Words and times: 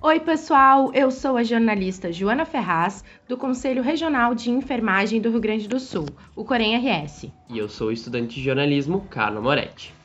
Oi, 0.00 0.20
pessoal! 0.20 0.90
Eu 0.94 1.10
sou 1.10 1.36
a 1.36 1.42
jornalista 1.42 2.10
Joana 2.10 2.44
Ferraz, 2.44 3.04
do 3.28 3.36
Conselho 3.36 3.82
Regional 3.82 4.34
de 4.34 4.50
Enfermagem 4.50 5.20
do 5.20 5.30
Rio 5.30 5.40
Grande 5.40 5.68
do 5.68 5.78
Sul, 5.78 6.06
o 6.34 6.44
Corém 6.44 6.76
RS. 6.76 7.30
E 7.48 7.58
eu 7.58 7.68
sou 7.68 7.88
o 7.88 7.92
estudante 7.92 8.36
de 8.36 8.42
jornalismo 8.42 9.06
Carlo 9.10 9.42
Moretti. 9.42 9.97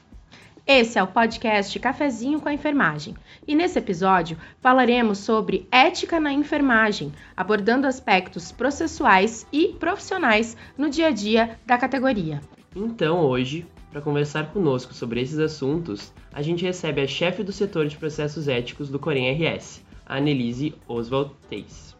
Esse 0.66 0.98
é 0.98 1.04
o 1.04 1.08
podcast 1.08 1.78
Cafezinho 1.78 2.40
com 2.40 2.48
a 2.48 2.54
Enfermagem. 2.54 3.16
E 3.46 3.54
nesse 3.54 3.78
episódio 3.78 4.38
falaremos 4.62 5.18
sobre 5.18 5.68
ética 5.70 6.22
na 6.22 6.32
enfermagem, 6.32 7.12
abordando 7.36 7.86
aspectos 7.86 8.50
processuais 8.50 9.46
e 9.52 9.74
profissionais 9.78 10.56
no 10.78 10.90
dia 10.90 11.08
a 11.08 11.12
dia 11.12 11.60
da 11.66 11.78
categoria. 11.78 12.40
Então, 12.74 13.20
hoje, 13.26 13.68
para 13.92 14.00
conversar 14.00 14.54
conosco 14.54 14.94
sobre 14.94 15.20
esses 15.20 15.38
assuntos, 15.38 16.14
a 16.32 16.42
gente 16.42 16.64
recebe 16.64 17.02
a 17.02 17.08
chefe 17.08 17.44
do 17.44 17.52
setor 17.52 17.86
de 17.88 17.98
processos 17.98 18.48
éticos 18.48 18.90
do 18.90 18.98
Corém 18.98 19.34
RS, 19.34 19.84
a 20.06 20.16
Annelise 20.16 20.74
Oswald 20.88 21.32
Teis. 21.50 21.94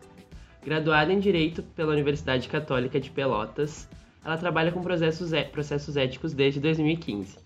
Graduada 0.66 1.12
em 1.12 1.20
Direito 1.20 1.62
pela 1.62 1.92
Universidade 1.92 2.48
Católica 2.48 2.98
de 2.98 3.12
Pelotas, 3.12 3.90
ela 4.24 4.38
trabalha 4.38 4.72
com 4.72 4.82
processos, 4.82 5.34
é, 5.34 5.44
processos 5.44 5.98
éticos 5.98 6.34
desde 6.34 6.62
2015. 6.62 7.43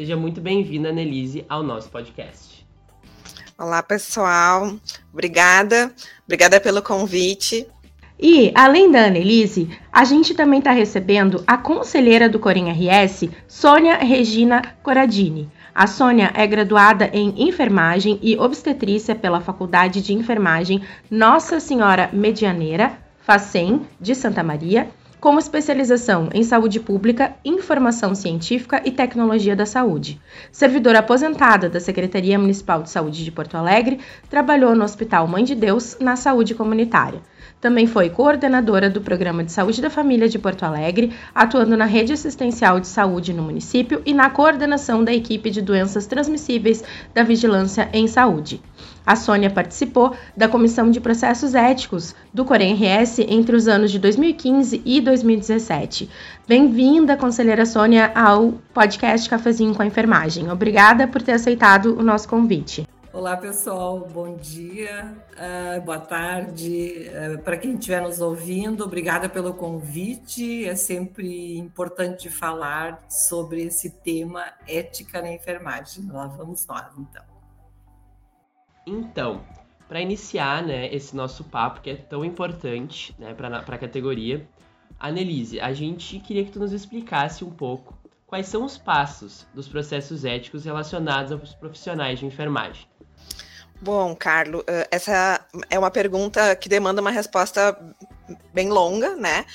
Seja 0.00 0.16
muito 0.16 0.40
bem-vinda, 0.40 0.88
Annelise, 0.88 1.44
ao 1.46 1.62
nosso 1.62 1.90
podcast. 1.90 2.66
Olá, 3.58 3.82
pessoal. 3.82 4.74
Obrigada. 5.12 5.94
Obrigada 6.24 6.58
pelo 6.58 6.80
convite. 6.80 7.66
E, 8.18 8.50
além 8.54 8.90
da 8.90 9.04
Annelise, 9.04 9.68
a 9.92 10.02
gente 10.04 10.32
também 10.32 10.60
está 10.60 10.70
recebendo 10.70 11.44
a 11.46 11.58
conselheira 11.58 12.30
do 12.30 12.38
Corém 12.38 12.70
RS, 12.70 13.28
Sônia 13.46 13.96
Regina 13.96 14.62
Coradini. 14.82 15.50
A 15.74 15.86
Sônia 15.86 16.32
é 16.34 16.46
graduada 16.46 17.10
em 17.12 17.46
Enfermagem 17.46 18.18
e 18.22 18.38
Obstetrícia 18.38 19.14
pela 19.14 19.42
Faculdade 19.42 20.00
de 20.00 20.14
Enfermagem 20.14 20.82
Nossa 21.10 21.60
Senhora 21.60 22.08
Medianeira, 22.10 22.98
FACEM, 23.20 23.82
de 24.00 24.14
Santa 24.14 24.42
Maria, 24.42 24.88
com 25.20 25.38
especialização 25.38 26.30
em 26.32 26.42
saúde 26.42 26.80
pública, 26.80 27.34
informação 27.44 28.14
científica 28.14 28.80
e 28.84 28.90
tecnologia 28.90 29.54
da 29.54 29.66
saúde. 29.66 30.18
Servidora 30.50 31.00
aposentada 31.00 31.68
da 31.68 31.78
Secretaria 31.78 32.38
Municipal 32.38 32.82
de 32.82 32.90
Saúde 32.90 33.22
de 33.22 33.30
Porto 33.30 33.56
Alegre, 33.56 34.00
trabalhou 34.30 34.74
no 34.74 34.82
Hospital 34.82 35.28
Mãe 35.28 35.44
de 35.44 35.54
Deus 35.54 35.98
na 36.00 36.16
saúde 36.16 36.54
comunitária. 36.54 37.20
Também 37.60 37.86
foi 37.86 38.08
coordenadora 38.08 38.88
do 38.88 39.02
Programa 39.02 39.44
de 39.44 39.52
Saúde 39.52 39.82
da 39.82 39.90
Família 39.90 40.28
de 40.28 40.38
Porto 40.38 40.62
Alegre, 40.62 41.12
atuando 41.34 41.76
na 41.76 41.84
rede 41.84 42.10
assistencial 42.10 42.80
de 42.80 42.86
saúde 42.86 43.34
no 43.34 43.42
município 43.42 44.00
e 44.06 44.14
na 44.14 44.30
coordenação 44.30 45.04
da 45.04 45.12
equipe 45.12 45.50
de 45.50 45.60
doenças 45.60 46.06
transmissíveis 46.06 46.82
da 47.12 47.22
Vigilância 47.22 47.90
em 47.92 48.08
Saúde. 48.08 48.62
A 49.04 49.14
Sônia 49.14 49.50
participou 49.50 50.14
da 50.34 50.48
Comissão 50.48 50.90
de 50.90 51.00
Processos 51.00 51.54
Éticos 51.54 52.14
do 52.32 52.46
Corém 52.46 52.74
RS 52.74 53.18
entre 53.20 53.54
os 53.54 53.68
anos 53.68 53.90
de 53.90 53.98
2015 53.98 54.80
e 54.82 55.00
2017. 55.00 56.08
Bem-vinda, 56.48 57.14
conselheira 57.14 57.66
Sônia, 57.66 58.10
ao 58.14 58.54
podcast 58.72 59.28
Cafezinho 59.28 59.74
com 59.74 59.82
a 59.82 59.86
Enfermagem. 59.86 60.50
Obrigada 60.50 61.06
por 61.06 61.20
ter 61.20 61.32
aceitado 61.32 61.98
o 61.98 62.02
nosso 62.02 62.26
convite. 62.26 62.86
Olá, 63.12 63.36
pessoal, 63.36 64.06
bom 64.08 64.36
dia, 64.36 65.16
uh, 65.32 65.80
boa 65.80 65.98
tarde. 65.98 67.08
Uh, 67.08 67.42
Para 67.42 67.56
quem 67.56 67.74
estiver 67.74 68.00
nos 68.00 68.20
ouvindo, 68.20 68.84
obrigada 68.84 69.28
pelo 69.28 69.52
convite. 69.52 70.64
É 70.64 70.76
sempre 70.76 71.58
importante 71.58 72.30
falar 72.30 73.04
sobre 73.10 73.62
esse 73.62 73.90
tema 73.90 74.44
ética 74.64 75.20
na 75.20 75.32
enfermagem. 75.32 76.06
Lá 76.06 76.28
vamos 76.28 76.64
nós, 76.68 76.86
então. 76.96 77.24
Então, 78.86 79.44
para 79.88 80.00
iniciar 80.00 80.62
né, 80.62 80.86
esse 80.94 81.16
nosso 81.16 81.42
papo, 81.42 81.80
que 81.80 81.90
é 81.90 81.96
tão 81.96 82.24
importante 82.24 83.12
né, 83.18 83.34
para 83.34 83.58
a 83.58 83.78
categoria, 83.78 84.48
Annelise, 85.00 85.58
a 85.58 85.72
gente 85.72 86.20
queria 86.20 86.44
que 86.44 86.52
tu 86.52 86.60
nos 86.60 86.72
explicasse 86.72 87.44
um 87.44 87.50
pouco 87.50 87.98
quais 88.24 88.46
são 88.46 88.64
os 88.64 88.78
passos 88.78 89.48
dos 89.52 89.66
processos 89.66 90.24
éticos 90.24 90.64
relacionados 90.64 91.32
aos 91.32 91.52
profissionais 91.56 92.20
de 92.20 92.26
enfermagem. 92.26 92.89
Bom, 93.82 94.14
Carlos, 94.14 94.62
eh, 94.66 94.86
essa 94.90 95.40
é 95.70 95.78
uma 95.78 95.90
pergunta 95.90 96.54
que 96.54 96.68
demanda 96.68 97.00
uma 97.00 97.10
resposta 97.10 97.74
bem 98.52 98.68
longa, 98.68 99.16
né? 99.16 99.46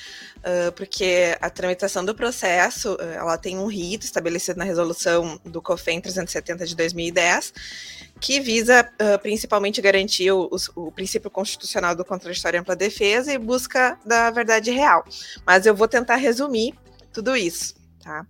Eh, 0.42 0.72
porque 0.72 1.36
a 1.40 1.48
tramitação 1.48 2.04
do 2.04 2.12
processo, 2.12 2.96
eh, 3.00 3.14
ela 3.14 3.38
tem 3.38 3.56
um 3.56 3.66
rito 3.66 4.04
estabelecido 4.04 4.58
na 4.58 4.64
resolução 4.64 5.40
do 5.44 5.62
COFEM 5.62 6.00
370 6.00 6.66
de 6.66 6.74
2010, 6.74 7.52
que 8.20 8.40
visa 8.40 8.90
principalmente 9.22 9.80
garantir 9.80 10.32
o, 10.32 10.50
o, 10.74 10.90
princípio 10.90 11.30
constitucional 11.30 11.94
do 11.94 12.04
contraditório 12.04 12.56
e 12.56 12.60
ampla 12.60 12.74
defesa 12.74 13.32
e 13.32 13.38
busca 13.38 13.96
da 14.04 14.30
verdade 14.30 14.72
real. 14.72 15.04
Mas 15.46 15.66
eu 15.66 15.74
vou 15.74 15.86
tentar 15.86 16.16
resumir 16.16 16.74
tudo 17.12 17.36
isso, 17.36 17.74
tá? 18.02 18.26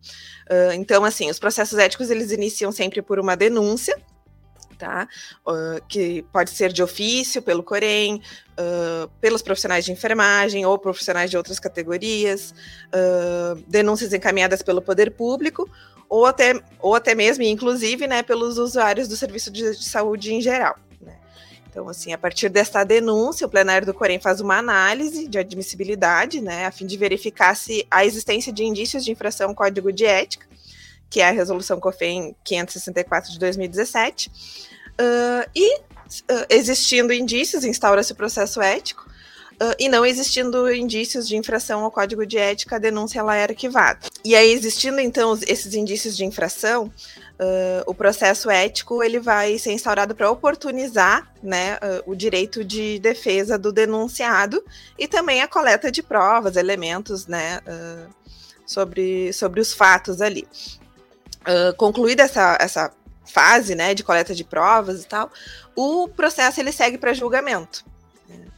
então, 0.75 1.05
assim, 1.05 1.31
os 1.31 1.39
processos 1.39 1.79
éticos, 1.79 2.11
eles 2.11 2.33
iniciam 2.33 2.73
sempre 2.73 3.01
por 3.01 3.21
uma 3.21 3.37
denúncia, 3.37 3.97
tá? 4.77 5.09
Uh, 5.47 5.81
que 5.89 6.23
pode 6.33 6.51
ser 6.51 6.73
de 6.73 6.83
ofício 6.83 7.43
pelo 7.43 7.63
Corém, 7.63 8.23
uh, 8.53 9.09
pelos 9.21 9.43
profissionais 9.43 9.85
de 9.85 9.93
enfermagem 9.93 10.65
ou 10.67 10.79
profissionais 10.79 11.31
de 11.31 11.37
outras 11.37 11.59
categorias, 11.59 12.55
uh, 12.89 13.63
denúncias 13.67 14.13
encaminhadas 14.13 14.63
pelo 14.63 14.83
poder 14.83 15.11
público 15.13 15.69
ou 16.09 16.27
até, 16.27 16.55
ou 16.81 16.95
até 16.95 17.15
mesmo, 17.15 17.43
inclusive, 17.45 18.07
né, 18.07 18.23
pelos 18.23 18.59
usuários 18.59 19.09
do 19.09 19.17
serviço 19.17 19.51
de, 19.51 19.77
de 19.77 19.85
saúde 19.85 20.33
em 20.33 20.41
geral. 20.41 20.77
Né? 21.01 21.17
Então, 21.69 21.89
assim, 21.89 22.13
a 22.13 22.19
partir 22.19 22.49
desta 22.49 22.85
denúncia, 22.85 23.47
o 23.47 23.51
plenário 23.51 23.87
do 23.87 23.95
Corém 23.95 24.21
faz 24.21 24.41
uma 24.41 24.57
análise 24.57 25.27
de 25.27 25.39
admissibilidade, 25.39 26.41
né, 26.41 26.67
a 26.67 26.71
fim 26.71 26.87
de 26.87 26.97
verificar 26.97 27.57
se 27.57 27.87
a 27.91 28.05
existência 28.05 28.53
de 28.53 28.65
indícios 28.65 29.05
de 29.05 29.11
infração 29.11 29.49
ao 29.49 29.55
Código 29.55 29.93
de 29.93 30.05
Ética, 30.05 30.47
que 31.09 31.21
é 31.21 31.29
a 31.29 31.33
resolução 31.33 31.81
COFEM 31.81 32.35
564 32.45 33.33
de 33.33 33.39
2017, 33.39 34.31
uh, 35.01 35.51
e 35.55 35.77
uh, 35.79 36.47
existindo 36.49 37.13
indícios, 37.13 37.65
instaura-se 37.65 38.13
o 38.13 38.17
processo 38.17 38.61
ético, 38.61 39.07
uh, 39.55 39.75
e 39.79 39.89
não 39.89 40.05
existindo 40.05 40.73
indícios 40.73 41.29
de 41.29 41.37
infração 41.37 41.85
ao 41.85 41.91
Código 41.91 42.27
de 42.27 42.39
Ética, 42.39 42.77
a 42.77 42.79
denúncia 42.81 43.21
ela 43.21 43.37
é 43.37 43.45
arquivada. 43.45 44.01
E 44.25 44.35
aí, 44.35 44.51
existindo 44.51 45.01
então 45.01 45.39
esses 45.47 45.75
indícios 45.75 46.17
de 46.17 46.25
infração, 46.25 46.93
o 47.87 47.95
processo 47.95 48.49
ético 48.49 49.03
ele 49.03 49.21
vai 49.21 49.59
ser 49.59 49.71
instaurado 49.71 50.15
para 50.15 50.31
oportunizar 50.31 51.31
né, 51.43 51.79
o 52.07 52.15
direito 52.15 52.65
de 52.65 52.99
defesa 52.99 53.59
do 53.59 53.71
denunciado 53.71 54.65
e 54.99 55.07
também 55.07 55.43
a 55.43 55.47
coleta 55.47 55.93
de 55.93 56.03
provas, 56.03 56.57
elementos, 56.57 57.27
né, 57.27 57.61
sobre, 58.65 59.35
sobre 59.35 59.61
os 59.61 59.75
fatos 59.75 60.23
ali. 60.23 60.49
Uh, 61.47 61.75
concluída 61.77 62.25
essa, 62.25 62.59
essa 62.61 62.93
fase 63.25 63.75
né, 63.75 63.95
de 63.95 64.03
coleta 64.03 64.35
de 64.35 64.45
provas 64.45 65.03
e 65.03 65.07
tal, 65.07 65.31
o 65.75 66.09
processo 66.09 66.61
ele 66.61 66.73
segue 66.73 66.99
para 66.99 67.13
julgamento. 67.13 67.85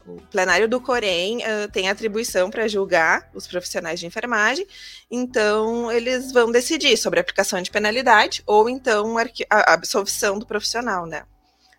O 0.07 0.23
plenário 0.31 0.67
do 0.67 0.81
Corém 0.81 1.39
uh, 1.39 1.71
tem 1.71 1.91
atribuição 1.91 2.51
para 2.51 2.67
julgar 2.67 3.29
os 3.35 3.47
profissionais 3.47 4.01
de 4.01 4.07
enfermagem, 4.07 4.67
então 5.11 5.93
eles 5.93 6.33
vão 6.33 6.51
decidir 6.51 6.97
sobre 6.97 7.21
a 7.21 7.23
aplicação 7.23 7.61
de 7.61 7.71
penalidade 7.71 8.43
ou 8.47 8.71
então 8.71 9.17
a 9.51 9.75
absolvição 9.75 10.39
do 10.39 10.47
profissional, 10.47 11.05
né? 11.05 11.25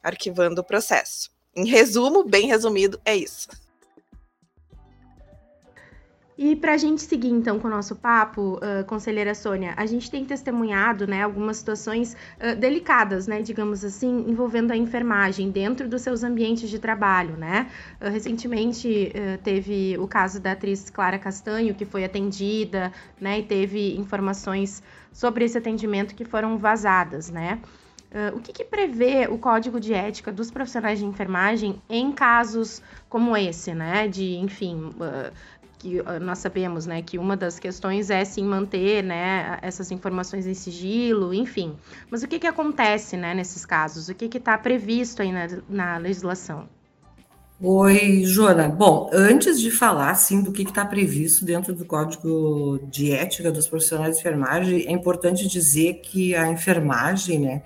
Arquivando 0.03 0.61
o 0.61 0.63
processo. 0.63 1.31
Em 1.55 1.67
resumo, 1.67 2.23
bem 2.23 2.47
resumido, 2.47 3.01
é 3.03 3.15
isso. 3.15 3.47
E 6.41 6.55
para 6.55 6.71
a 6.71 6.77
gente 6.77 7.01
seguir 7.01 7.31
então 7.31 7.59
com 7.59 7.67
o 7.67 7.69
nosso 7.69 7.97
papo, 7.97 8.61
uh, 8.63 8.85
conselheira 8.85 9.35
Sônia, 9.35 9.73
a 9.75 9.85
gente 9.85 10.09
tem 10.09 10.23
testemunhado 10.23 11.05
né, 11.05 11.21
algumas 11.21 11.57
situações 11.57 12.13
uh, 12.13 12.55
delicadas, 12.55 13.27
né, 13.27 13.41
digamos 13.41 13.83
assim, 13.83 14.23
envolvendo 14.25 14.71
a 14.71 14.77
enfermagem 14.77 15.51
dentro 15.51 15.89
dos 15.89 16.01
seus 16.01 16.23
ambientes 16.23 16.69
de 16.69 16.79
trabalho. 16.79 17.35
Né? 17.35 17.69
Uh, 17.99 18.09
recentemente 18.09 19.11
teve 19.43 19.97
o 19.97 20.07
caso 20.07 20.39
da 20.39 20.53
atriz 20.53 20.89
Clara 20.89 21.19
Castanho, 21.19 21.75
que 21.75 21.83
foi 21.83 22.05
atendida 22.05 22.93
né, 23.19 23.39
e 23.39 23.43
teve 23.43 23.97
informações 23.97 24.81
sobre 25.11 25.43
esse 25.43 25.57
atendimento 25.57 26.15
que 26.15 26.23
foram 26.23 26.57
vazadas. 26.57 27.29
Né? 27.29 27.59
Uh, 28.09 28.35
o 28.35 28.41
que, 28.41 28.51
que, 28.51 28.63
prevê 28.63 29.27
o 29.29 29.37
código 29.37 29.79
de 29.79 29.93
ética 29.93 30.31
dos 30.31 30.49
profissionais 30.49 30.97
de 30.97 31.05
enfermagem 31.05 31.79
em 31.87 32.11
casos 32.11 32.81
como 33.07 33.37
esse, 33.37 33.71
né? 33.75 34.07
De, 34.07 34.35
enfim, 34.37 34.89
uh, 34.95 35.31
que 35.79 36.01
ah, 36.05 36.19
nós 36.19 36.39
sabemos, 36.39 36.85
né, 36.85 37.01
que 37.01 37.17
uma 37.17 37.35
das 37.35 37.57
questões 37.57 38.09
é 38.09 38.23
sim 38.25 38.43
manter, 38.43 39.01
né, 39.01 39.57
essas 39.61 39.89
informações 39.91 40.45
em 40.45 40.53
sigilo, 40.53 41.33
enfim. 41.33 41.75
Mas 42.11 42.21
o 42.21 42.27
que 42.27 42.37
que 42.37 42.45
acontece, 42.45 43.15
né, 43.17 43.33
nesses 43.33 43.65
casos? 43.65 44.09
O 44.09 44.13
que 44.13 44.27
que 44.27 44.37
está 44.37 44.57
previsto 44.57 45.21
aí 45.21 45.31
na, 45.31 45.47
na 45.69 45.97
legislação? 45.97 46.67
Oi, 47.61 48.23
Joana. 48.23 48.69
Bom, 48.69 49.09
antes 49.11 49.59
de 49.59 49.69
falar 49.69 50.15
sim 50.15 50.41
do 50.41 50.51
que 50.51 50.63
está 50.63 50.85
previsto 50.85 51.43
dentro 51.43 51.73
do 51.73 51.83
Código 51.83 52.79
de 52.89 53.11
Ética 53.11 53.51
dos 53.51 53.67
Profissionais 53.67 54.15
de 54.15 54.21
Enfermagem, 54.21 54.85
é 54.87 54.91
importante 54.91 55.47
dizer 55.47 55.95
que 55.95 56.33
a 56.35 56.49
enfermagem, 56.49 57.39
né, 57.39 57.61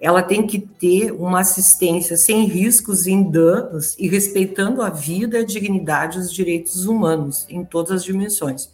ela 0.00 0.22
tem 0.22 0.46
que 0.46 0.58
ter 0.58 1.10
uma 1.10 1.40
assistência 1.40 2.16
sem 2.16 2.44
riscos 2.44 3.06
em 3.06 3.22
danos 3.22 3.96
e 3.98 4.08
respeitando 4.08 4.82
a 4.82 4.90
vida, 4.90 5.38
a 5.38 5.44
dignidade 5.44 6.18
e 6.18 6.20
os 6.20 6.32
direitos 6.32 6.84
humanos 6.84 7.46
em 7.48 7.64
todas 7.64 7.92
as 7.92 8.04
dimensões. 8.04 8.70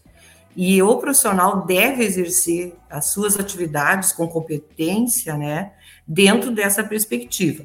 E 0.54 0.82
o 0.82 0.96
profissional 0.98 1.64
deve 1.64 2.04
exercer 2.04 2.74
as 2.90 3.06
suas 3.06 3.38
atividades 3.38 4.12
com 4.12 4.26
competência, 4.28 5.36
né, 5.36 5.72
dentro 6.06 6.50
dessa 6.50 6.84
perspectiva. 6.84 7.64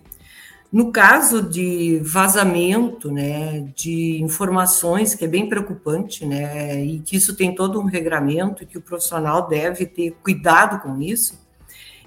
No 0.71 0.91
caso 0.91 1.41
de 1.41 1.99
vazamento, 2.03 3.09
né, 3.11 3.67
de 3.75 4.21
informações, 4.21 5.15
que 5.15 5.25
é 5.25 5.27
bem 5.27 5.49
preocupante, 5.49 6.25
né, 6.25 6.83
e 6.83 6.99
que 6.99 7.15
isso 7.15 7.35
tem 7.35 7.55
todo 7.55 7.79
um 7.79 7.85
regramento, 7.85 8.65
que 8.65 8.77
o 8.77 8.81
profissional 8.81 9.47
deve 9.47 9.85
ter 9.85 10.11
cuidado 10.23 10.81
com 10.81 11.01
isso, 11.01 11.46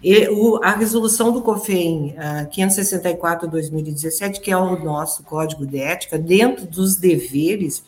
e 0.02 0.28
o, 0.28 0.60
a 0.62 0.70
resolução 0.70 1.30
do 1.32 1.42
COFEM 1.42 2.16
uh, 2.16 2.50
564-2017, 2.50 4.40
que 4.40 4.50
é 4.50 4.56
o 4.56 4.82
nosso 4.82 5.22
código 5.22 5.66
de 5.66 5.78
ética, 5.78 6.18
dentro 6.18 6.66
dos 6.66 6.96
deveres, 6.96 7.84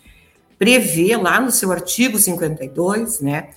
prevê 0.59 1.17
lá 1.17 1.41
no 1.41 1.51
seu 1.51 1.73
artigo 1.73 2.19
52, 2.19 3.21
né, 3.21 3.49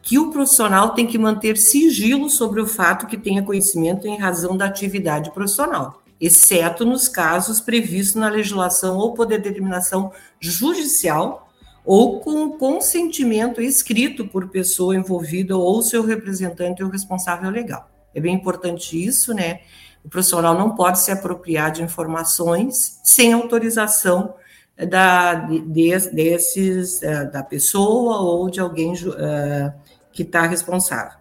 que 0.00 0.18
o 0.18 0.30
profissional 0.30 0.94
tem 0.94 1.06
que 1.06 1.18
manter 1.18 1.56
sigilo 1.56 2.30
sobre 2.30 2.60
o 2.60 2.66
fato 2.66 3.06
que 3.06 3.18
tenha 3.18 3.42
conhecimento 3.42 4.06
em 4.06 4.18
razão 4.18 4.56
da 4.56 4.64
atividade 4.64 5.30
profissional 5.30 6.02
exceto 6.20 6.84
nos 6.84 7.08
casos 7.08 7.60
previstos 7.60 8.16
na 8.16 8.28
legislação 8.28 8.96
ou 8.96 9.14
por 9.14 9.26
determinação 9.26 10.12
judicial 10.40 11.48
ou 11.84 12.20
com 12.20 12.50
consentimento 12.52 13.62
escrito 13.62 14.26
por 14.26 14.48
pessoa 14.48 14.96
envolvida 14.96 15.56
ou 15.56 15.80
seu 15.80 16.04
representante 16.04 16.82
ou 16.82 16.90
responsável 16.90 17.50
legal. 17.50 17.88
É 18.18 18.20
bem 18.20 18.34
importante 18.34 19.02
isso, 19.02 19.32
né? 19.32 19.60
O 20.04 20.08
profissional 20.08 20.54
não 20.54 20.74
pode 20.74 21.00
se 21.00 21.10
apropriar 21.10 21.70
de 21.70 21.82
informações 21.82 23.00
sem 23.02 23.32
autorização 23.32 24.34
da, 24.86 25.34
de, 25.34 25.60
desses, 26.12 27.02
eh, 27.02 27.24
da 27.24 27.42
pessoa 27.42 28.20
ou 28.20 28.48
de 28.48 28.60
alguém 28.60 28.92
uh, 28.92 29.72
que 30.12 30.22
está 30.22 30.46
responsável. 30.46 31.18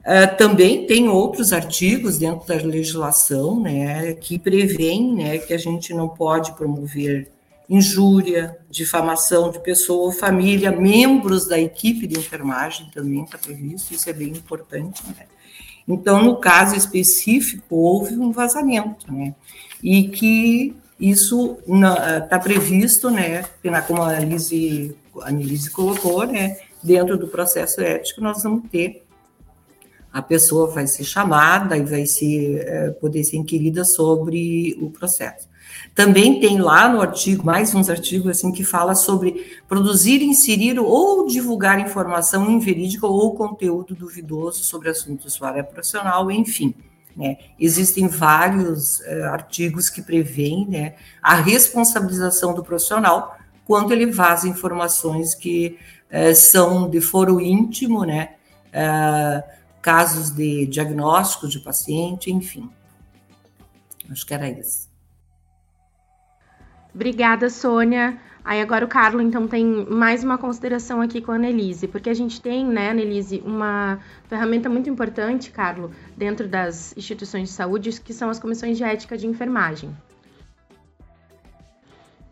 Uh, 0.00 0.36
também 0.36 0.84
tem 0.86 1.08
outros 1.08 1.52
artigos 1.52 2.18
dentro 2.18 2.46
da 2.46 2.54
legislação 2.54 3.60
né, 3.60 4.14
que 4.14 4.36
prevêem 4.36 5.14
né, 5.14 5.38
que 5.38 5.54
a 5.54 5.58
gente 5.58 5.94
não 5.94 6.08
pode 6.08 6.52
promover 6.56 7.30
injúria, 7.70 8.58
difamação 8.68 9.50
de 9.50 9.60
pessoa 9.60 10.06
ou 10.06 10.12
família, 10.12 10.72
membros 10.72 11.46
da 11.46 11.58
equipe 11.58 12.06
de 12.08 12.18
enfermagem 12.18 12.90
também 12.92 13.22
está 13.22 13.38
previsto, 13.38 13.94
isso 13.94 14.10
é 14.10 14.12
bem 14.12 14.30
importante. 14.30 15.02
Né? 15.06 15.26
Então, 15.86 16.22
no 16.22 16.36
caso 16.36 16.76
específico, 16.76 17.76
houve 17.76 18.14
um 18.14 18.30
vazamento, 18.30 19.12
né? 19.12 19.34
E 19.82 20.08
que 20.08 20.76
isso 20.98 21.58
está 21.66 22.38
previsto, 22.38 23.10
né? 23.10 23.44
Como 23.86 24.02
a 24.02 24.16
Anelise, 24.16 24.96
a 25.20 25.28
Anelise 25.28 25.70
colocou, 25.70 26.24
né? 26.26 26.58
Dentro 26.82 27.16
do 27.16 27.28
processo 27.28 27.80
ético, 27.80 28.20
nós 28.20 28.42
vamos 28.42 28.68
ter 28.70 29.02
a 30.12 30.20
pessoa 30.20 30.70
vai 30.70 30.86
ser 30.86 31.04
chamada 31.04 31.76
e 31.76 31.84
vai 31.84 32.04
ser, 32.04 32.58
é, 32.68 32.90
poder 32.90 33.24
ser 33.24 33.38
inquirida 33.38 33.82
sobre 33.82 34.76
o 34.80 34.90
processo. 34.90 35.48
Também 35.94 36.40
tem 36.40 36.60
lá 36.60 36.88
no 36.88 37.00
artigo, 37.00 37.44
mais 37.44 37.74
uns 37.74 37.90
artigos 37.90 38.30
assim, 38.30 38.52
que 38.52 38.64
fala 38.64 38.94
sobre 38.94 39.58
produzir, 39.68 40.22
inserir 40.22 40.78
ou 40.78 41.26
divulgar 41.26 41.78
informação 41.78 42.50
inverídica 42.50 43.06
ou 43.06 43.34
conteúdo 43.34 43.94
duvidoso 43.94 44.64
sobre 44.64 44.88
assuntos 44.88 45.32
sua 45.32 45.48
área 45.48 45.64
profissional, 45.64 46.30
enfim. 46.30 46.74
Né? 47.16 47.36
Existem 47.60 48.08
vários 48.08 49.00
é, 49.02 49.24
artigos 49.24 49.90
que 49.90 50.00
prevêem 50.00 50.66
né, 50.66 50.94
a 51.22 51.34
responsabilização 51.34 52.54
do 52.54 52.62
profissional 52.62 53.36
quando 53.66 53.92
ele 53.92 54.06
vaza 54.06 54.48
informações 54.48 55.34
que 55.34 55.78
é, 56.10 56.34
são 56.34 56.88
de 56.88 57.00
foro 57.00 57.40
íntimo, 57.40 58.04
né? 58.04 58.34
É, 58.72 59.42
casos 59.80 60.30
de 60.30 60.66
diagnóstico 60.66 61.48
de 61.48 61.58
paciente, 61.58 62.30
enfim. 62.30 62.70
Acho 64.10 64.26
que 64.26 64.34
era 64.34 64.48
isso. 64.48 64.91
Obrigada, 66.94 67.48
Sônia. 67.48 68.18
Aí 68.44 68.60
agora 68.60 68.84
o 68.84 68.88
Carlos, 68.88 69.22
então, 69.22 69.46
tem 69.46 69.64
mais 69.88 70.24
uma 70.24 70.36
consideração 70.36 71.00
aqui 71.00 71.20
com 71.20 71.30
a 71.30 71.36
Annelise, 71.36 71.86
porque 71.86 72.10
a 72.10 72.14
gente 72.14 72.40
tem, 72.40 72.66
né, 72.66 72.90
Annelise, 72.90 73.40
uma 73.46 74.00
ferramenta 74.28 74.68
muito 74.68 74.90
importante, 74.90 75.52
Carlos, 75.52 75.92
dentro 76.16 76.48
das 76.48 76.96
instituições 76.96 77.50
de 77.50 77.54
saúde, 77.54 78.00
que 78.00 78.12
são 78.12 78.28
as 78.28 78.40
comissões 78.40 78.76
de 78.76 78.82
ética 78.82 79.16
de 79.16 79.28
enfermagem. 79.28 79.96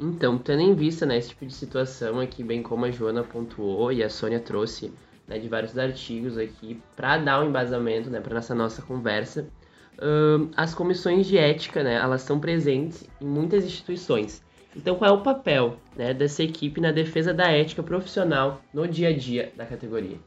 Então, 0.01 0.37
tendo 0.37 0.63
em 0.63 0.75
vista 0.75 1.07
né, 1.07 1.19
esse 1.19 1.29
tipo 1.29 1.47
de 1.47 1.55
situação 1.55 2.19
aqui, 2.19 2.43
bem 2.43 2.61
como 2.61 2.87
a 2.87 2.91
Joana 2.91 3.23
pontuou 3.23 3.93
e 3.93 4.03
a 4.03 4.11
Sônia 4.11 4.41
trouxe 4.41 4.93
né, 5.29 5.39
de 5.39 5.47
vários 5.47 5.79
artigos 5.79 6.37
aqui 6.37 6.83
para 6.97 7.19
dar 7.19 7.41
um 7.41 7.49
embasamento 7.51 8.11
né, 8.11 8.19
para 8.19 8.39
essa 8.39 8.55
nossa 8.55 8.83
conversa. 8.83 9.47
Uh, 9.97 10.51
as 10.57 10.75
comissões 10.75 11.27
de 11.27 11.39
ética, 11.39 11.85
né, 11.85 11.95
elas 11.95 12.23
estão 12.23 12.41
presentes 12.41 13.07
em 13.21 13.27
muitas 13.27 13.65
instituições. 13.65 14.43
Então, 14.75 14.97
qual 14.97 15.11
é 15.11 15.13
o 15.13 15.23
papel 15.23 15.79
né, 15.97 16.15
dessa 16.15 16.43
equipe 16.43 16.81
na 16.81 16.93
defesa 16.93 17.35
da 17.35 17.51
ética 17.51 17.83
profissional 17.83 18.61
no 18.73 18.87
dia 18.87 19.09
a 19.09 19.17
dia 19.17 19.53
da 19.57 19.67
categoria? 19.67 20.19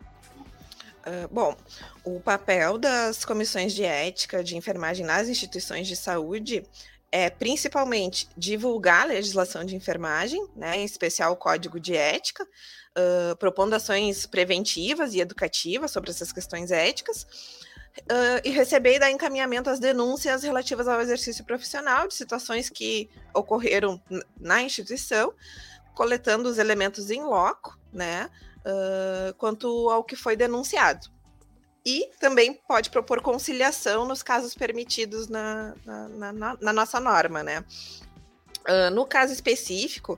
Uh, 1.06 1.28
bom, 1.30 1.56
o 2.04 2.20
papel 2.20 2.78
das 2.78 3.26
comissões 3.26 3.74
de 3.74 3.84
ética 3.84 4.44
de 4.44 4.56
enfermagem 4.56 5.06
nas 5.06 5.28
instituições 5.28 5.88
de 5.88 5.96
saúde 5.96 6.64
é 7.12 7.30
principalmente 7.30 8.28
divulgar 8.36 9.04
a 9.04 9.06
legislação 9.06 9.64
de 9.64 9.76
enfermagem, 9.76 10.46
né, 10.56 10.78
em 10.78 10.86
especial 10.86 11.34
o 11.34 11.38
código 11.38 11.80
de 11.80 11.96
ética, 11.96 12.44
uh, 12.44 13.36
propondo 13.38 13.74
ações 13.74 14.26
preventivas 14.26 15.14
e 15.14 15.20
educativas 15.20 15.92
sobre 15.92 16.10
essas 16.10 16.32
questões 16.32 16.72
éticas, 16.72 17.28
uh, 18.02 18.42
e 18.44 18.50
receber 18.50 18.96
e 18.96 19.00
dar 19.00 19.12
encaminhamento 19.12 19.70
às 19.70 19.80
denúncias 19.80 20.44
relativas 20.44 20.88
ao 20.88 21.02
exercício 21.02 21.44
profissional 21.44 22.08
de 22.08 22.14
situações 22.14 22.70
que 22.70 23.10
ocorreram 23.34 24.02
na 24.40 24.62
instituição, 24.62 25.34
coletando 25.94 26.50
os 26.50 26.58
elementos 26.58 27.10
em 27.10 27.24
loco, 27.24 27.78
né, 27.92 28.30
uh, 28.60 29.34
quanto 29.36 29.90
ao 29.90 30.04
que 30.04 30.16
foi 30.16 30.36
denunciado. 30.36 31.12
E 31.86 32.10
também 32.20 32.54
pode 32.54 32.90
propor 32.90 33.22
conciliação 33.22 34.08
nos 34.08 34.24
casos 34.24 34.54
permitidos 34.54 35.28
na, 35.28 35.76
na, 35.86 36.32
na, 36.34 36.58
na 36.60 36.74
nossa 36.74 36.98
norma, 36.98 37.44
né? 37.44 37.64
Uh, 38.62 38.90
no 38.96 39.06
caso 39.06 39.34
específico, 39.34 40.18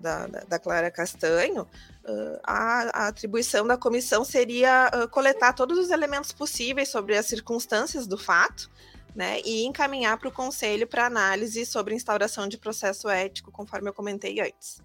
da, 0.00 0.26
da, 0.26 0.58
Clara 0.58 0.90
Castanho, 0.90 1.62
uh, 1.62 2.40
a, 2.44 3.04
a, 3.04 3.08
atribuição 3.08 3.66
da 3.66 3.76
comissão 3.76 4.24
seria 4.24 4.90
uh, 4.94 5.08
coletar 5.08 5.52
todos 5.52 5.78
os 5.78 5.90
elementos 5.90 6.32
possíveis 6.32 6.88
sobre 6.88 7.16
as 7.16 7.26
circunstâncias 7.26 8.06
do 8.06 8.16
fato, 8.16 8.70
né, 9.14 9.40
e 9.44 9.64
encaminhar 9.64 10.18
para 10.18 10.28
o 10.28 10.32
conselho 10.32 10.86
para 10.86 11.06
análise 11.06 11.64
sobre 11.64 11.94
instauração 11.94 12.46
de 12.46 12.58
processo 12.58 13.08
ético, 13.08 13.50
conforme 13.50 13.88
eu 13.88 13.94
comentei 13.94 14.40
antes. 14.40 14.82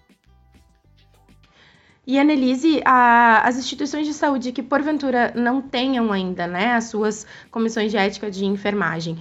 E 2.08 2.18
Annelise, 2.18 2.82
a, 2.84 3.48
as 3.48 3.58
instituições 3.58 4.08
de 4.08 4.14
saúde 4.14 4.52
que 4.52 4.64
porventura 4.64 5.32
não 5.36 5.62
tenham 5.62 6.12
ainda, 6.12 6.48
né, 6.48 6.74
as 6.74 6.86
suas 6.86 7.28
comissões 7.52 7.92
de 7.92 7.98
ética 7.98 8.32
de 8.32 8.44
enfermagem, 8.44 9.20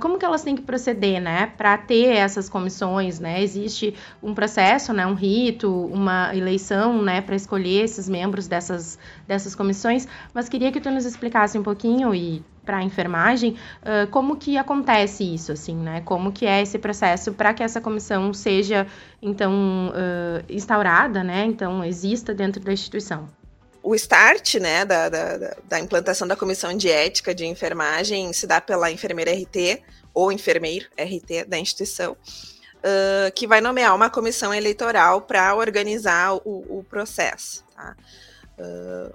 como 0.00 0.18
que 0.18 0.24
elas 0.24 0.42
têm 0.42 0.56
que 0.56 0.62
proceder, 0.62 1.20
né, 1.20 1.46
para 1.56 1.78
ter 1.78 2.16
essas 2.16 2.48
comissões, 2.48 3.20
né? 3.20 3.42
Existe 3.42 3.94
um 4.22 4.34
processo, 4.34 4.92
né, 4.92 5.06
um 5.06 5.14
rito, 5.14 5.70
uma 5.86 6.34
eleição, 6.34 7.02
né, 7.02 7.20
para 7.20 7.36
escolher 7.36 7.84
esses 7.84 8.08
membros 8.08 8.48
dessas, 8.48 8.98
dessas 9.28 9.54
comissões, 9.54 10.08
mas 10.34 10.48
queria 10.48 10.72
que 10.72 10.80
tu 10.80 10.90
nos 10.90 11.04
explicasse 11.04 11.58
um 11.58 11.62
pouquinho 11.62 12.14
e 12.14 12.42
para 12.64 12.78
a 12.78 12.82
enfermagem, 12.82 13.56
uh, 13.82 14.06
como 14.10 14.36
que 14.36 14.56
acontece 14.56 15.24
isso, 15.24 15.50
assim, 15.50 15.74
né? 15.74 16.02
Como 16.02 16.30
que 16.30 16.46
é 16.46 16.62
esse 16.62 16.78
processo 16.78 17.32
para 17.32 17.54
que 17.54 17.62
essa 17.62 17.80
comissão 17.80 18.32
seja, 18.32 18.86
então, 19.20 19.88
uh, 19.88 20.44
instaurada, 20.48 21.24
né? 21.24 21.46
Então, 21.46 21.82
exista 21.82 22.34
dentro 22.34 22.62
da 22.62 22.72
instituição 22.72 23.28
o 23.82 23.94
start 23.94 24.56
né, 24.56 24.84
da, 24.84 25.08
da, 25.08 25.56
da, 25.64 25.80
implantação 25.80 26.26
da 26.28 26.36
comissão 26.36 26.76
de 26.76 26.90
ética 26.90 27.34
de 27.34 27.46
enfermagem 27.46 28.32
se 28.32 28.46
dá 28.46 28.60
pela 28.60 28.90
enfermeira 28.90 29.32
RT 29.32 29.82
ou 30.12 30.30
enfermeiro 30.30 30.86
RT 30.98 31.46
da 31.46 31.58
instituição, 31.58 32.12
uh, 32.12 33.32
que 33.34 33.46
vai 33.46 33.60
nomear 33.60 33.94
uma 33.94 34.10
comissão 34.10 34.52
eleitoral 34.52 35.22
para 35.22 35.54
organizar 35.54 36.34
o, 36.34 36.78
o 36.78 36.84
processo. 36.88 37.64
Tá? 37.74 37.96
Uh, 38.58 39.14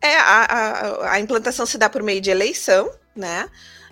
é, 0.00 0.16
a, 0.16 0.42
a, 0.42 1.12
a, 1.12 1.20
implantação 1.20 1.64
se 1.64 1.78
dá 1.78 1.88
por 1.88 2.02
meio 2.02 2.20
de 2.20 2.30
eleição, 2.30 2.92
né? 3.14 3.48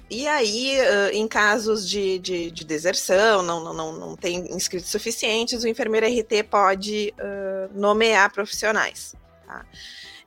e 0.09 0.29
aí, 0.29 0.77
uh, 0.81 1.15
em 1.15 1.27
casos 1.27 1.89
de, 1.89 2.19
de, 2.19 2.51
de, 2.51 2.65
deserção, 2.65 3.43
não, 3.43 3.73
não, 3.73 3.93
não, 3.93 4.17
tem 4.17 4.55
inscritos 4.55 4.91
suficientes, 4.91 5.65
o 5.65 5.69
enfermeiro 5.69 6.07
RT 6.07 6.45
pode 6.51 7.15
nomear 7.75 8.33
profissionais. 8.33 9.15
Tá? 9.51 9.67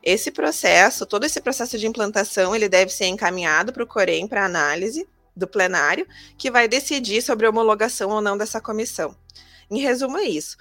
Esse 0.03 0.31
processo, 0.31 1.05
todo 1.05 1.23
esse 1.23 1.39
processo 1.39 1.77
de 1.77 1.87
implantação, 1.87 2.53
ele 2.53 2.67
deve 2.67 2.91
ser 2.91 3.05
encaminhado 3.05 3.71
para 3.71 3.83
o 3.83 3.87
Corém 3.87 4.27
para 4.27 4.43
análise 4.43 5.07
do 5.33 5.47
plenário, 5.47 6.05
que 6.37 6.51
vai 6.51 6.67
decidir 6.67 7.21
sobre 7.21 7.45
a 7.45 7.49
homologação 7.49 8.09
ou 8.09 8.21
não 8.21 8.37
dessa 8.37 8.59
comissão. 8.59 9.15
Em 9.71 9.79
resumo, 9.79 10.17
é 10.17 10.25
isso. 10.25 10.57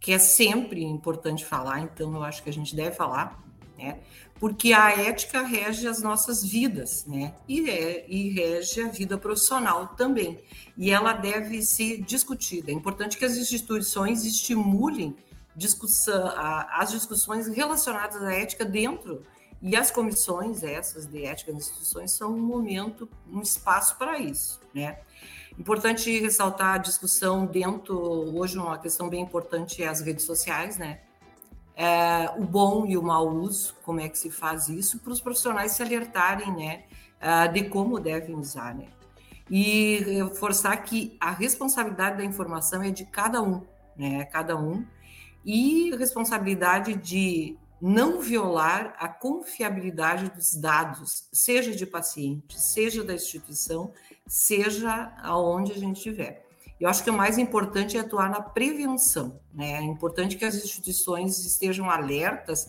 que 0.00 0.12
é 0.12 0.18
sempre 0.18 0.82
importante 0.82 1.44
falar, 1.44 1.80
então 1.80 2.14
eu 2.14 2.22
acho 2.22 2.42
que 2.42 2.48
a 2.48 2.52
gente 2.52 2.76
deve 2.76 2.94
falar, 2.94 3.43
né? 3.76 3.98
Porque 4.38 4.72
a 4.72 4.90
ética 4.90 5.42
rege 5.42 5.86
as 5.86 6.02
nossas 6.02 6.44
vidas, 6.44 7.04
né? 7.06 7.34
E, 7.48 7.68
é, 7.68 8.04
e 8.08 8.30
rege 8.30 8.82
a 8.82 8.88
vida 8.88 9.16
profissional 9.16 9.88
também. 9.88 10.40
E 10.76 10.90
ela 10.90 11.12
deve 11.12 11.62
ser 11.62 12.02
discutida. 12.02 12.70
É 12.70 12.74
importante 12.74 13.16
que 13.16 13.24
as 13.24 13.36
instituições 13.36 14.24
estimulem 14.24 15.16
discussão, 15.56 16.26
a, 16.28 16.80
as 16.80 16.90
discussões 16.90 17.46
relacionadas 17.48 18.22
à 18.22 18.32
ética 18.32 18.64
dentro 18.64 19.22
e 19.62 19.76
as 19.76 19.90
comissões 19.90 20.62
essas 20.62 21.06
de 21.06 21.24
ética 21.24 21.52
das 21.52 21.62
instituições 21.62 22.10
são 22.12 22.34
um 22.34 22.40
momento, 22.40 23.08
um 23.30 23.40
espaço 23.40 23.96
para 23.96 24.18
isso, 24.18 24.60
né? 24.74 24.98
Importante 25.58 26.18
ressaltar 26.18 26.74
a 26.74 26.78
discussão 26.78 27.46
dentro, 27.46 27.96
hoje 28.36 28.58
uma 28.58 28.76
questão 28.76 29.08
bem 29.08 29.22
importante 29.22 29.82
é 29.82 29.86
as 29.86 30.00
redes 30.00 30.24
sociais, 30.24 30.76
né? 30.76 31.00
É, 31.76 32.30
o 32.36 32.44
bom 32.44 32.86
e 32.86 32.96
o 32.96 33.02
mau 33.02 33.28
uso, 33.28 33.74
como 33.82 34.00
é 34.00 34.08
que 34.08 34.18
se 34.18 34.30
faz 34.30 34.68
isso, 34.68 35.00
para 35.00 35.12
os 35.12 35.20
profissionais 35.20 35.72
se 35.72 35.82
alertarem, 35.82 36.54
né, 36.54 36.84
uh, 37.20 37.52
de 37.52 37.68
como 37.68 37.98
devem 37.98 38.36
usar, 38.36 38.74
né. 38.74 38.86
E 39.50 39.98
reforçar 39.98 40.76
que 40.78 41.16
a 41.20 41.30
responsabilidade 41.30 42.18
da 42.18 42.24
informação 42.24 42.82
é 42.82 42.90
de 42.90 43.04
cada 43.04 43.42
um, 43.42 43.62
né, 43.96 44.24
cada 44.26 44.56
um, 44.56 44.86
e 45.44 45.94
responsabilidade 45.96 46.94
de 46.94 47.58
não 47.80 48.20
violar 48.20 48.94
a 48.98 49.08
confiabilidade 49.08 50.30
dos 50.30 50.54
dados, 50.54 51.28
seja 51.32 51.72
de 51.72 51.84
paciente, 51.84 52.58
seja 52.58 53.04
da 53.04 53.14
instituição, 53.14 53.92
seja 54.26 55.12
aonde 55.22 55.72
a 55.72 55.76
gente 55.76 55.96
estiver. 55.96 56.46
Eu 56.84 56.90
acho 56.90 57.02
que 57.02 57.08
o 57.08 57.14
mais 57.14 57.38
importante 57.38 57.96
é 57.96 58.00
atuar 58.00 58.28
na 58.28 58.42
prevenção, 58.42 59.40
né? 59.54 59.78
É 59.78 59.82
importante 59.82 60.36
que 60.36 60.44
as 60.44 60.54
instituições 60.54 61.38
estejam 61.38 61.88
alertas, 61.88 62.68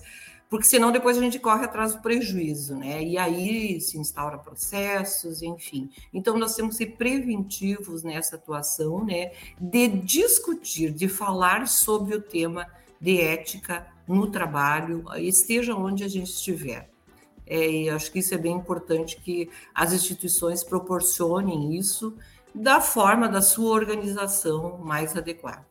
porque 0.50 0.66
senão 0.66 0.90
depois 0.90 1.18
a 1.18 1.22
gente 1.22 1.38
corre 1.38 1.66
atrás 1.66 1.94
do 1.94 2.02
prejuízo, 2.02 2.78
né? 2.78 3.04
E 3.04 3.18
aí 3.18 3.82
se 3.82 3.98
instaura 3.98 4.38
processos, 4.38 5.42
enfim. 5.42 5.90
Então 6.14 6.38
nós 6.38 6.56
temos 6.56 6.78
que 6.78 6.86
ser 6.86 6.92
preventivos 6.92 8.04
nessa 8.04 8.38
atuação, 8.38 9.04
né? 9.04 9.34
De 9.60 9.90
discutir, 9.90 10.94
de 10.94 11.10
falar 11.10 11.68
sobre 11.68 12.16
o 12.16 12.22
tema 12.22 12.68
de 13.02 13.20
ética 13.20 13.86
no 14.08 14.32
trabalho, 14.32 15.04
esteja 15.18 15.76
onde 15.76 16.06
a 16.06 16.08
gente 16.08 16.30
estiver. 16.30 16.90
É, 17.46 17.70
e 17.70 17.90
acho 17.90 18.10
que 18.14 18.20
isso 18.20 18.34
é 18.34 18.38
bem 18.38 18.56
importante 18.56 19.18
que 19.18 19.50
as 19.74 19.92
instituições 19.92 20.64
proporcionem 20.64 21.76
isso 21.76 22.16
da 22.56 22.80
forma 22.80 23.28
da 23.28 23.42
sua 23.42 23.74
organização 23.74 24.78
mais 24.78 25.16
adequada. 25.16 25.66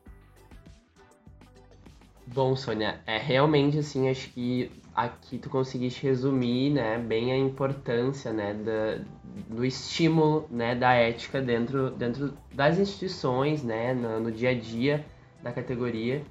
Bom, 2.27 2.55
Sônia, 2.55 3.01
é 3.07 3.19
realmente 3.19 3.79
assim, 3.79 4.09
acho 4.09 4.29
que 4.31 4.71
aqui 4.95 5.39
tu 5.39 5.49
conseguiste 5.51 6.03
resumir, 6.03 6.71
né, 6.71 6.99
bem 6.99 7.33
a 7.33 7.37
importância, 7.37 8.33
né, 8.33 8.55
da, 8.55 9.05
do 9.49 9.65
estímulo, 9.65 10.47
né, 10.51 10.75
da 10.75 10.93
ética 10.95 11.41
dentro, 11.41 11.91
dentro 11.91 12.35
das 12.53 12.79
instituições, 12.79 13.63
né, 13.63 13.93
no, 13.95 14.21
no 14.21 14.33
dia 14.33 14.51
a 14.51 14.55
dia 14.55 15.05
da 15.43 15.53
categoria. 15.53 16.23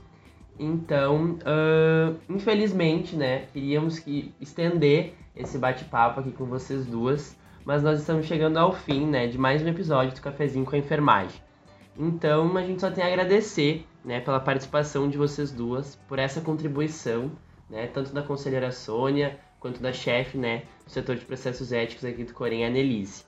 Então, 0.58 1.38
uh, 1.42 2.16
infelizmente, 2.30 3.16
né, 3.16 3.48
queríamos 3.52 4.00
que 4.00 4.34
estender 4.40 5.16
esse 5.36 5.58
bate-papo 5.58 6.20
aqui 6.20 6.32
com 6.32 6.46
vocês 6.46 6.86
duas, 6.86 7.36
mas 7.66 7.82
nós 7.82 8.00
estamos 8.00 8.26
chegando 8.26 8.58
ao 8.58 8.74
fim, 8.74 9.06
né, 9.06 9.28
de 9.28 9.38
mais 9.38 9.62
um 9.62 9.68
episódio 9.68 10.14
do 10.14 10.22
Cafezinho 10.22 10.66
com 10.66 10.76
a 10.76 10.80
Enfermagem. 10.80 11.42
Então, 11.98 12.58
a 12.58 12.64
gente 12.64 12.82
só 12.82 12.92
tem 12.92 13.04
a 13.04 13.08
agradecer, 13.08 13.86
né, 14.04 14.20
pela 14.20 14.40
participação 14.40 15.10
de 15.10 15.18
vocês 15.18 15.52
duas, 15.52 15.96
por 16.08 16.20
essa 16.20 16.42
contribuição, 16.42 17.32
né, 17.70 17.88
tanto 17.88 18.14
da 18.14 18.22
conselheira 18.22 18.72
Sônia, 18.72 19.40
quanto 19.60 19.82
da 19.82 19.94
chefe, 19.94 20.38
né, 20.38 20.64
do 20.86 20.92
setor 20.92 21.16
de 21.16 21.26
processos 21.26 21.72
éticos 21.72 22.04
aqui 22.04 22.24
do 22.24 22.34
Corém, 22.34 22.66
Annelise. 22.66 23.24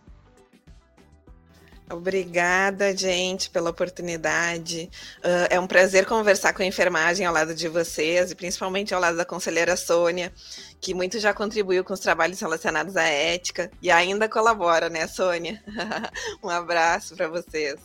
Obrigada, 1.89 2.97
gente, 2.97 3.49
pela 3.51 3.69
oportunidade. 3.69 4.89
Uh, 5.19 5.47
é 5.51 5.59
um 5.59 5.67
prazer 5.67 6.07
conversar 6.07 6.51
com 6.51 6.63
a 6.63 6.65
enfermagem 6.65 7.27
ao 7.27 7.33
lado 7.33 7.53
de 7.53 7.67
vocês, 7.67 8.31
e 8.31 8.35
principalmente 8.35 8.93
ao 8.93 8.99
lado 8.99 9.15
da 9.15 9.25
conselheira 9.25 9.77
Sônia, 9.77 10.33
que 10.81 10.95
muito 10.95 11.19
já 11.19 11.31
contribuiu 11.31 11.83
com 11.83 11.93
os 11.93 11.99
trabalhos 11.99 12.39
relacionados 12.39 12.97
à 12.97 13.03
ética 13.03 13.69
e 13.83 13.91
ainda 13.91 14.27
colabora, 14.27 14.89
né, 14.89 15.05
Sônia? 15.05 15.63
um 16.43 16.49
abraço 16.49 17.15
para 17.15 17.27
vocês. 17.27 17.79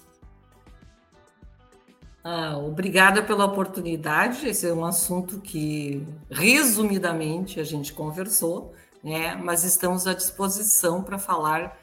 Ah, 2.24 2.56
obrigada 2.56 3.22
pela 3.22 3.44
oportunidade. 3.44 4.48
Esse 4.48 4.66
é 4.66 4.72
um 4.72 4.84
assunto 4.84 5.40
que, 5.40 6.06
resumidamente, 6.30 7.60
a 7.60 7.64
gente 7.64 7.92
conversou, 7.92 8.74
né? 9.04 9.36
Mas 9.36 9.64
estamos 9.64 10.06
à 10.06 10.14
disposição 10.14 11.02
para 11.02 11.18
falar 11.18 11.79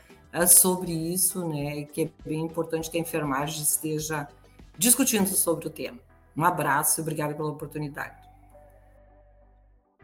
sobre 0.47 0.91
isso, 0.91 1.47
né? 1.47 1.83
Que 1.83 2.03
é 2.03 2.09
bem 2.25 2.41
importante 2.41 2.89
que 2.89 2.97
a 2.97 3.01
enfermagem 3.01 3.61
esteja 3.61 4.27
discutindo 4.77 5.27
sobre 5.27 5.67
o 5.67 5.69
tema. 5.69 5.97
Um 6.35 6.43
abraço 6.43 6.99
e 6.99 7.01
obrigada 7.01 7.33
pela 7.33 7.49
oportunidade. 7.49 8.27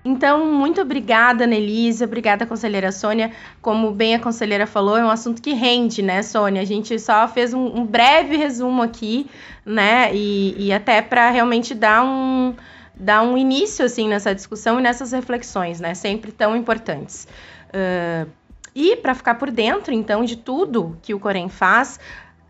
Então, 0.05 0.51
muito 0.51 0.81
obrigada, 0.81 1.47
Nelise, 1.47 2.03
obrigada, 2.03 2.45
conselheira 2.45 2.91
Sônia. 2.91 3.31
Como 3.61 3.91
bem 3.91 4.15
a 4.15 4.19
conselheira 4.19 4.67
falou, 4.67 4.97
é 4.97 5.05
um 5.05 5.09
assunto 5.09 5.41
que 5.41 5.53
rende, 5.53 6.01
né, 6.01 6.21
Sônia? 6.21 6.61
A 6.61 6.65
gente 6.65 6.99
só 6.99 7.25
fez 7.27 7.53
um, 7.53 7.77
um 7.77 7.85
breve 7.85 8.35
resumo 8.35 8.81
aqui, 8.81 9.29
né, 9.65 10.13
e, 10.13 10.67
e 10.67 10.73
até 10.73 11.01
para 11.01 11.29
realmente 11.29 11.73
dar 11.73 12.03
um, 12.03 12.53
dar 12.93 13.21
um 13.21 13.37
início, 13.37 13.85
assim, 13.85 14.09
nessa 14.09 14.35
discussão 14.35 14.77
e 14.77 14.83
nessas 14.83 15.13
reflexões, 15.13 15.79
né, 15.79 15.93
sempre 15.93 16.33
tão 16.33 16.53
importantes. 16.53 17.25
Uh, 17.69 18.29
e 18.75 18.95
para 18.95 19.13
ficar 19.13 19.35
por 19.35 19.51
dentro, 19.51 19.93
então, 19.93 20.23
de 20.23 20.35
tudo 20.35 20.97
que 21.01 21.13
o 21.13 21.19
Corém 21.19 21.49
faz, 21.49 21.99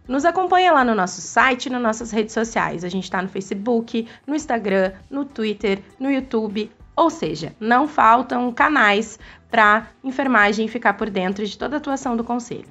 nos 0.08 0.24
acompanha 0.26 0.72
lá 0.72 0.84
no 0.84 0.96
nosso 0.96 1.22
site 1.22 1.68
e 1.68 1.70
nas 1.70 1.82
nossas 1.82 2.12
redes 2.12 2.34
sociais. 2.34 2.84
A 2.84 2.90
gente 2.90 3.06
está 3.06 3.22
no 3.22 3.30
Facebook, 3.30 4.08
no 4.28 4.36
Instagram, 4.36 4.92
no 5.10 5.24
Twitter, 5.26 5.82
no 6.00 6.12
YouTube. 6.12 6.70
Ou 6.96 7.10
seja, 7.10 7.56
não 7.60 7.88
faltam 7.88 8.52
canais 8.52 9.18
para 9.50 9.88
enfermagem 10.04 10.68
ficar 10.68 10.94
por 10.94 11.10
dentro 11.10 11.44
de 11.46 11.58
toda 11.58 11.78
a 11.78 11.80
atuação 11.80 12.16
do 12.16 12.24
Conselho. 12.24 12.68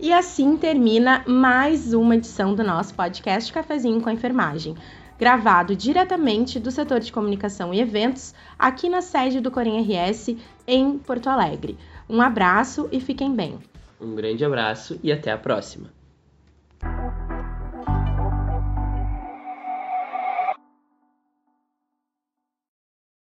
E 0.00 0.12
assim 0.12 0.56
termina 0.56 1.24
mais 1.26 1.92
uma 1.92 2.14
edição 2.14 2.54
do 2.54 2.62
nosso 2.62 2.94
podcast 2.94 3.52
Cafezinho 3.52 4.00
com 4.00 4.08
a 4.08 4.12
Enfermagem, 4.12 4.76
gravado 5.18 5.74
diretamente 5.74 6.60
do 6.60 6.70
setor 6.70 7.00
de 7.00 7.12
comunicação 7.12 7.74
e 7.74 7.80
eventos, 7.80 8.34
aqui 8.58 8.88
na 8.88 9.02
sede 9.02 9.40
do 9.40 9.50
Corém 9.50 9.82
RS 9.82 10.36
em 10.66 10.98
Porto 10.98 11.28
Alegre. 11.28 11.76
Um 12.08 12.22
abraço 12.22 12.88
e 12.92 13.00
fiquem 13.00 13.34
bem. 13.34 13.58
Um 14.00 14.14
grande 14.14 14.44
abraço 14.44 14.98
e 15.02 15.10
até 15.10 15.32
a 15.32 15.38
próxima. 15.38 15.97